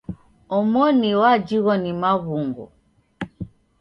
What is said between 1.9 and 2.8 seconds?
maw'ungo.